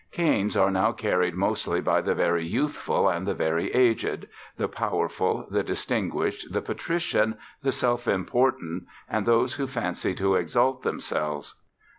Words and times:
Canes 0.11 0.57
are 0.57 0.71
now 0.71 0.91
carried 0.93 1.35
mostly 1.35 1.79
by 1.79 2.01
the 2.01 2.15
very 2.15 2.43
youthful 2.43 3.07
and 3.07 3.27
the 3.27 3.35
very 3.35 3.71
aged, 3.71 4.27
the 4.57 4.67
powerful, 4.67 5.45
the 5.51 5.61
distinguished, 5.61 6.51
the 6.51 6.59
patrician, 6.63 7.37
the 7.61 7.71
self 7.71 8.07
important, 8.07 8.87
and 9.07 9.27
those 9.27 9.53
who 9.53 9.67
fancy 9.67 10.15
to 10.15 10.33
exalt 10.33 10.81
themselves. 10.81 11.53